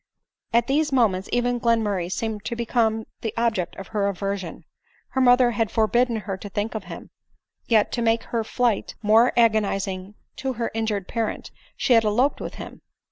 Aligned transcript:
At 0.51 0.65
these 0.65 0.91
moments 0.91 1.29
even 1.31 1.59
Glenmurray 1.59 2.09
seemed 2.11 2.43
to 2.45 2.55
become 2.55 3.05
the 3.21 3.35
object 3.37 3.75
of 3.75 3.89
her 3.89 4.07
aversion. 4.07 4.65
Her 5.09 5.21
mother 5.21 5.51
had 5.51 5.69
forbidden 5.69 6.21
her 6.21 6.37
to 6.37 6.49
think 6.49 6.73
of 6.73 6.85
him; 6.85 7.11
yet, 7.67 7.91
to 7.91 8.01
make 8.01 8.23
her 8.23 8.43
flight 8.43 8.95
more 9.03 9.31
agoniz 9.37 9.87
ing 9.87 10.15
to 10.37 10.53
her 10.53 10.71
injured 10.73 11.07
parent, 11.07 11.51
she 11.77 11.93
had 11.93 12.03
eloped 12.03 12.41
with 12.41 12.55
him. 12.55 12.81